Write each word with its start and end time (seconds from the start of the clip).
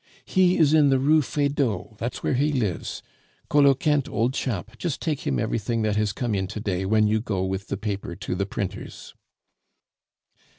"He 0.25 0.57
is 0.57 0.73
in 0.73 0.89
the 0.89 0.97
Rue 0.97 1.21
Feydeau, 1.21 1.93
that's 1.99 2.23
where 2.23 2.33
he 2.33 2.51
lives. 2.51 3.03
Coloquinte, 3.51 4.09
old 4.09 4.33
chap, 4.33 4.75
just 4.79 4.99
take 4.99 5.27
him 5.27 5.37
everything 5.37 5.83
that 5.83 5.95
has 5.95 6.11
come 6.11 6.33
in 6.33 6.47
to 6.47 6.59
day 6.59 6.87
when 6.87 7.05
you 7.05 7.21
go 7.21 7.43
with 7.45 7.67
the 7.67 7.77
paper 7.77 8.15
to 8.15 8.33
the 8.33 8.47
printers." 8.47 9.13